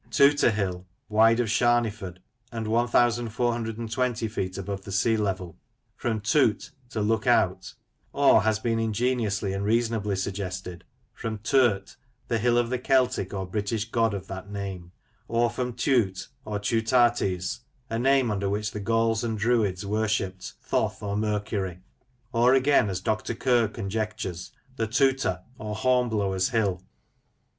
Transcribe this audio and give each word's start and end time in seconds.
Tooter 0.09 0.49
Hill, 0.49 0.87
wide 1.09 1.39
of 1.39 1.47
Sharneyford, 1.47 2.17
and 2.51 2.67
1420 2.67 4.27
feet 4.27 4.57
above 4.57 4.83
the 4.83 4.91
sea 4.91 5.15
level,— 5.15 5.59
from 5.95 6.21
"toot" 6.21 6.71
to 6.89 7.01
look 7.01 7.27
out; 7.27 7.75
or 8.11 8.39
as 8.39 8.45
has 8.45 8.59
been 8.59 8.79
ingeniously 8.79 9.53
and 9.53 9.63
reasonably 9.63 10.15
suggested, 10.15 10.85
from" 11.13 11.37
Tot," 11.53 11.97
the 12.29 12.39
hill 12.39 12.57
of 12.57 12.71
the 12.71 12.79
Celtic 12.79 13.31
or 13.31 13.45
British 13.45 13.91
god 13.91 14.15
of 14.15 14.25
that 14.25 14.49
name; 14.49 14.91
or 15.27 15.51
from" 15.51 15.71
Teut" 15.73 16.29
or" 16.45 16.57
Teutates," 16.59 17.59
a 17.87 17.99
name 17.99 18.31
under 18.31 18.49
which 18.49 18.71
the 18.71 18.79
Gauls 18.79 19.23
and 19.23 19.37
Druids 19.37 19.85
worshipped 19.85 20.53
Thoth 20.63 21.03
or 21.03 21.15
Mercury; 21.15 21.83
or 22.33 22.55
again, 22.55 22.89
as 22.89 23.01
Dr. 23.01 23.35
Kerr 23.35 23.67
conjectures, 23.67 24.51
the" 24.77 24.87
Tooter," 24.97 25.43
or 25.59 25.75
Hornblower's 25.75 26.49
hill. 26.49 26.81